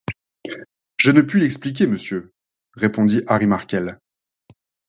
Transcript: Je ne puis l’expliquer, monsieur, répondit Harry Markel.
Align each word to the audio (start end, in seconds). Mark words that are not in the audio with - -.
Je 0.97 1.11
ne 1.11 1.21
puis 1.21 1.39
l’expliquer, 1.39 1.85
monsieur, 1.85 2.33
répondit 2.73 3.21
Harry 3.27 3.45
Markel. 3.45 3.99